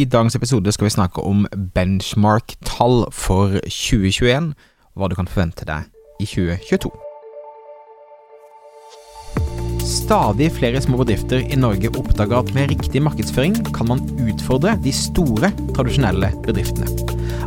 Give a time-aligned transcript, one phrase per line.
[0.00, 1.42] I dagens episode skal vi snakke om
[1.74, 4.46] benchmark-tall for 2021,
[4.94, 5.90] og hva du kan forvente deg
[6.22, 6.88] i 2022.
[9.84, 14.94] Stadig flere små bedrifter i Norge oppdager at med riktig markedsføring kan man utfordre de
[14.94, 16.88] store, tradisjonelle bedriftene.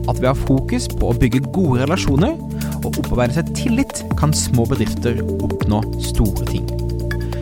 [0.04, 2.38] At ved å ha fokus på å bygge gode relasjoner
[2.84, 5.82] og opparbeide seg tillit, kan små bedrifter oppnå
[6.12, 6.70] store ting.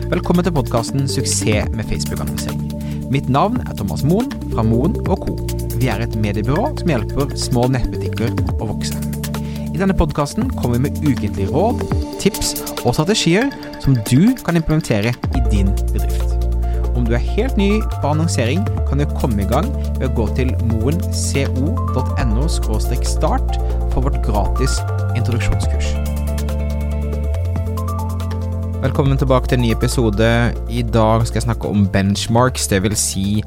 [0.08, 2.72] Velkommen til podkasten 'Suksess med Facebook-annonsering'.
[3.12, 5.34] Mitt navn er Thomas Moen fra Moen og Co.
[5.78, 9.00] Vi er et mediebyrå som hjelper små nettbutikker å vokse.
[9.72, 11.80] I denne podkasten kommer vi med ukentlige råd,
[12.20, 13.48] tips og strategier
[13.82, 16.28] som du kan implementere i din bedrift.
[16.92, 20.28] Om du er helt ny på annonsering, kan du komme i gang ved å gå
[20.36, 23.56] til moenco.no start
[23.94, 24.76] for vårt gratis
[25.16, 25.94] introduksjonskurs.
[28.82, 30.28] Velkommen tilbake til en ny episode.
[30.68, 33.42] I dag skal jeg snakke om benchmarks, vil si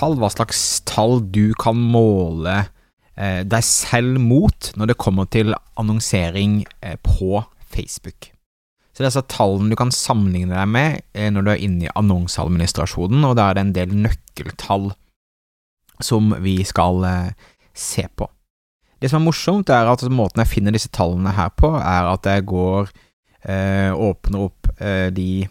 [0.00, 0.18] snittall.
[0.18, 2.68] Hva slags tall du kan måle
[3.16, 8.32] eh, deg selv mot når det kommer til annonsering eh, på Facebook.
[8.92, 11.94] Så disse altså tallene du kan sammenligne deg med eh, når du er inne i
[11.94, 14.90] annonseadministrasjonen, og da er det en del nøkkeltall
[16.00, 17.04] som vi skal
[17.76, 18.26] se på.
[19.00, 22.24] Det som er morsomt, er at måten jeg finner disse tallene her på, er at
[22.24, 22.88] jeg går
[23.50, 24.68] åpner opp
[25.16, 25.46] de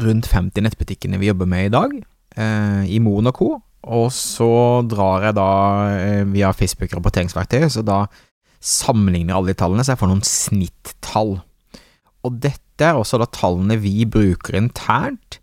[0.00, 1.96] rundt 50 nettbutikkene vi jobber med i dag,
[2.38, 3.56] i Monaco.
[3.86, 4.50] Og så
[4.90, 5.50] drar jeg da
[5.96, 8.04] eh, via Facebook rapporteringsverktøy, så da
[8.58, 11.36] sammenligner alle de tallene, så jeg får noen snittall.
[12.26, 15.38] Og dette er også da tallene vi bruker internt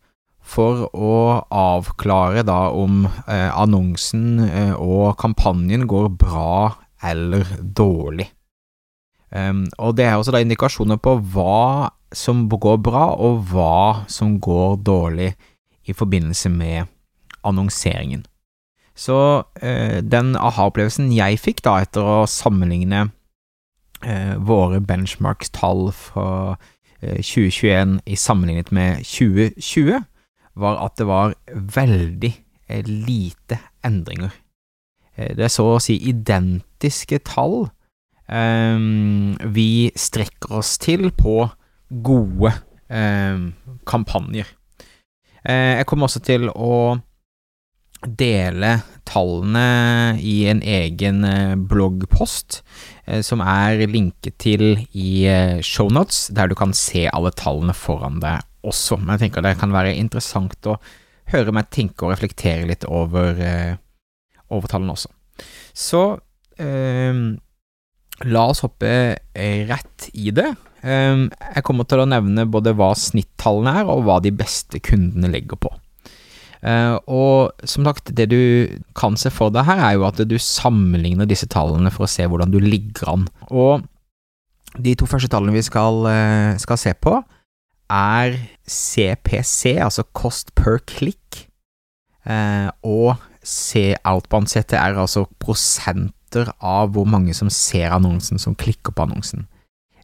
[0.45, 1.15] for å
[1.49, 8.29] avklare da om eh, annonsen eh, og kampanjen går bra eller dårlig.
[9.35, 14.37] Um, og det er også da indikasjoner på hva som går bra, og hva som
[14.39, 15.33] går dårlig
[15.85, 16.85] i forbindelse med
[17.45, 18.25] annonseringen.
[18.95, 23.09] Så eh, den aha-opplevelsen jeg fikk da etter å sammenligne
[24.05, 26.29] eh, våre benchmarkstall fra
[27.01, 29.99] eh, 2021 i sammenlignet med 2020,
[30.55, 32.31] var at det var veldig
[32.87, 34.31] lite endringer.
[35.15, 37.67] det er så å si identiske tall
[38.25, 41.45] um, vi strekker oss til på
[42.03, 42.53] gode
[43.85, 44.49] kampanjer.
[45.45, 46.97] Uh, jeg kommer også til å
[48.05, 48.71] dele
[49.05, 52.59] tallene i en egen uh, bloggpost
[53.07, 55.29] uh, som er linket til i
[55.65, 58.99] shownotes, der du kan se alle tallene foran deg også.
[58.99, 60.79] Men jeg tenker det kan være interessant å
[61.33, 63.39] høre meg tenke og reflektere litt over,
[64.53, 65.09] over tallene også.
[65.73, 66.01] Så
[68.23, 68.89] La oss hoppe
[69.35, 70.47] eh, rett i det.
[70.85, 75.31] Ehm, jeg kommer til å nevne både hva snittallene er, og hva de beste kundene
[75.33, 75.71] legger på.
[76.65, 78.39] Eh, og som sagt, det du
[78.97, 82.25] kan se for deg her, er jo at du sammenligner disse tallene for å se
[82.29, 83.27] hvordan du ligger an.
[83.49, 83.85] Og
[84.75, 87.17] de to første tallene vi skal, eh, skal se på,
[87.89, 91.21] er CPC, altså cost per click,
[92.25, 99.45] og C-outbound CTR, altså prosenter av hvor mange som ser annonsen, som klikker på annonsen.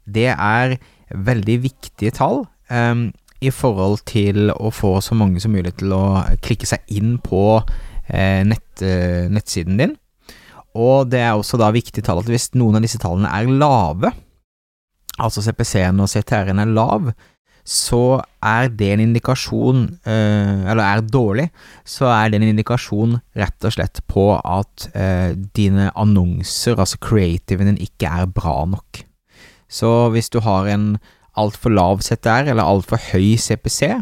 [0.05, 0.77] Det er
[1.11, 3.09] veldig viktige tall um,
[3.41, 7.45] i forhold til å få så mange som mulig til å klikke seg inn på
[7.61, 9.97] uh, nett, uh, nettsiden din.
[10.77, 14.13] Og det er også da viktige tall at hvis noen av disse tallene er lave,
[15.21, 17.11] altså CPC-en og CTR-en er lav,
[17.67, 21.47] så er det en indikasjon, eh, eller er dårlig,
[21.85, 27.69] så er det en indikasjon rett og slett på at eh, dine annonser, altså creativen
[27.69, 29.03] din, ikke er bra nok.
[29.71, 30.97] Så hvis du har en
[31.39, 33.93] altfor lav ZR eller altfor høy CPC,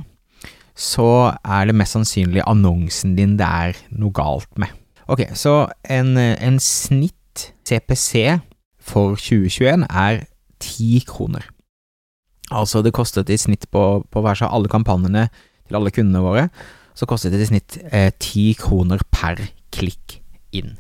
[0.80, 4.72] så er det mest sannsynlig annonsen din det er noe galt med.
[5.10, 8.40] Ok, så en, en snitt CPC
[8.80, 10.24] for 2021 er
[10.64, 11.46] ti kroner.
[12.52, 15.28] Altså, det kostet i snitt på, på hver seg alle kampanjene
[15.68, 16.48] til alle kundene våre,
[16.98, 19.42] så kostet det i snitt eh, ti eh, kroner per
[19.74, 20.18] klikk
[20.56, 20.74] inn.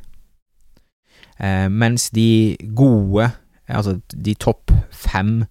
[1.39, 3.29] Eh, mens de gode,
[3.77, 5.43] altså de topp fem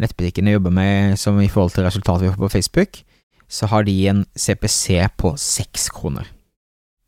[0.00, 3.00] nettbutikkene jeg jobber med som i forhold til resultatet vi får på Facebook,
[3.50, 6.28] så har de en CPC på seks kroner.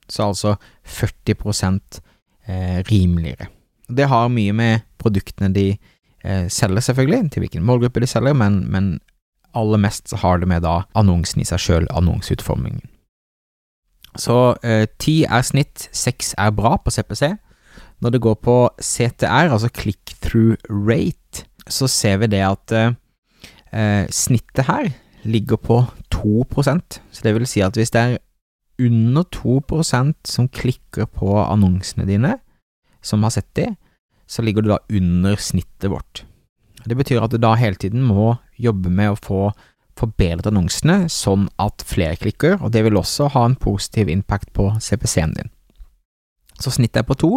[0.08, 1.80] Så altså 40
[2.46, 3.46] eh, rimeligere.
[3.88, 5.78] Det har mye med produktene de
[6.24, 9.00] eh, selger, selvfølgelig, til hvilken målgruppe de selger, men, men
[9.54, 12.88] aller mest så har det med da annonsen i seg sjøl, annonseutformingen.
[14.18, 17.36] Så eh, ti er snitt, seks er bra på CPC.
[18.02, 22.94] Når det går på CTR, altså click-through rate, så ser vi det at eh,
[23.72, 24.90] eh snittet her
[25.22, 28.18] ligger på 2% så det vil si at hvis det er
[28.82, 32.38] under 2% som klikker på annonsene dine,
[33.02, 33.68] som har sett de,
[34.26, 36.24] så ligger du da under snittet vårt.
[36.84, 39.52] Det betyr at du da hele tiden må jobbe med å få
[39.98, 44.70] forbedret annonsene sånn at flere klikker, og det vil også ha en positiv impact på
[44.80, 45.52] CPC-en din.
[46.58, 47.32] Så snittet er på to,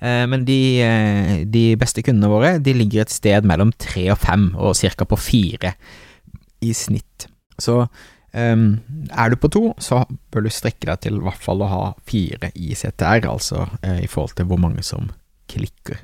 [0.00, 4.50] men de, eh, de, beste kundene våre de ligger et sted mellom tre og fem,
[4.56, 5.04] og ca.
[5.04, 5.74] på fire
[6.64, 7.26] i snitt.
[7.60, 7.82] Så
[8.32, 8.64] um,
[9.12, 11.82] er du på to, så bør du strekke deg til i hvert fall å ha
[12.08, 15.10] fire i CTR, altså uh, i forhold til hvor mange som
[15.52, 16.00] klikker.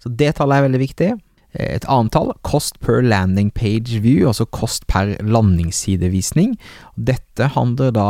[0.00, 1.10] Så det tallet er veldig viktig.
[1.54, 6.56] Et annet tall, cost per landing page view, altså kost per landingssidevisning.
[6.96, 8.08] Dette handler da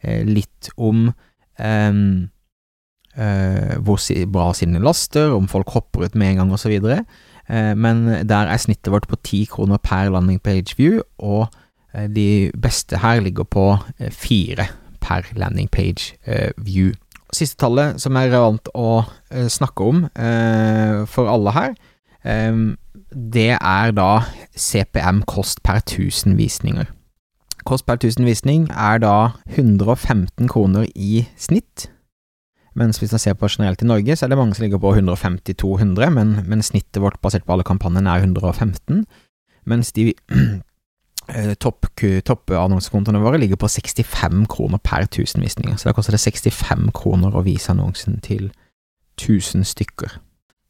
[0.00, 1.10] eh, litt om
[1.60, 1.98] eh,
[3.16, 4.00] eh, hvor
[4.32, 6.76] bra siden laster, om folk hopper ut med en gang osv.
[7.48, 11.48] Eh, men der er snittet vårt på ti kroner per landing page view, og
[11.94, 14.68] eh, de beste her ligger på eh, fire
[15.00, 16.92] per landing page eh, view.
[17.32, 19.02] Siste tallet som er relevant å
[19.50, 20.04] snakke om
[21.10, 21.72] for alle her,
[23.10, 24.10] det er da
[24.54, 26.86] CPM kost per 1000 visninger.
[27.66, 29.16] Kost per 1000 visning er da
[29.56, 31.88] 115 kroner i snitt.
[32.76, 34.92] Mens hvis man ser på generelt i Norge, så er det mange som ligger på
[34.92, 39.06] 150-200, men, men, snittet vårt basert på alle kampanjene er 115.
[39.66, 40.10] Mens de
[41.32, 45.76] eh, toppannonsekontoene våre ligger på 65 kroner per 1000 visninger.
[45.80, 48.50] Så da koster det 65 kroner å vise annonsen til
[49.16, 50.18] 1000 stykker.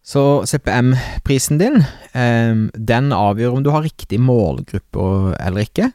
[0.07, 1.83] Så CPM-prisen din,
[2.15, 5.91] eh, den avgjør om du har riktig målgruppe eller ikke.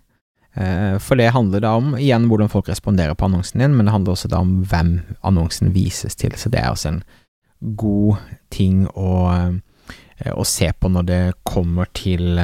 [0.54, 3.96] Eh, for det handler da om, igjen, hvordan folk responderer på annonsen din, men det
[3.96, 4.94] handler også da om hvem
[5.28, 6.36] annonsen vises til.
[6.38, 7.02] Så det er også en
[7.78, 8.22] god
[8.54, 12.40] ting å, eh, å se på når det kommer til,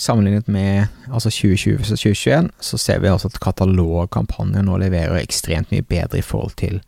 [0.00, 5.76] sammenlignet med altså 2020 og 2021, så ser vi altså at katalogkampanjer nå leverer ekstremt
[5.76, 6.80] mye bedre i forhold til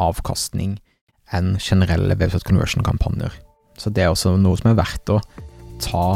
[0.00, 0.78] avkastning
[1.36, 3.36] enn generelle website conversion-kampanjer.
[3.76, 5.20] Så det er også noe som er verdt å
[5.84, 6.06] ta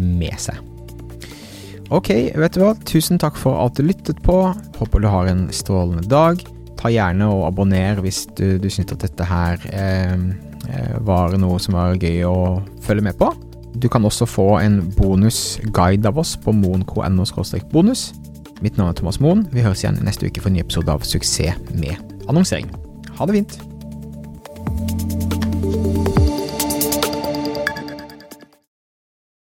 [0.00, 0.73] med seg.
[1.92, 4.38] Ok, vet du hva, tusen takk for at du lyttet på.
[4.78, 6.40] Håper du har en strålende dag.
[6.80, 10.14] Ta gjerne og abonner hvis du, du syns at dette her eh,
[10.68, 12.38] eh, var noe som var gøy å
[12.84, 13.30] følge med på.
[13.74, 17.26] Du kan også få en bonusguide av oss på moen.no
[17.72, 18.12] bonus.
[18.62, 19.44] Mitt navn er Thomas Moen.
[19.52, 21.98] Vi høres igjen neste uke for en ny episode av Suksess med
[22.30, 22.70] annonsering.
[23.18, 23.73] Ha det fint!